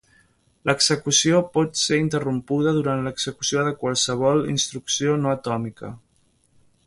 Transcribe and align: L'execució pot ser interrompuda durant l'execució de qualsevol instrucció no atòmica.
L'execució 0.69 1.41
pot 1.57 1.77
ser 1.81 1.99
interrompuda 2.03 2.73
durant 2.79 3.05
l'execució 3.09 3.67
de 3.69 3.75
qualsevol 3.83 4.43
instrucció 4.57 5.19
no 5.27 5.35
atòmica. 5.35 5.93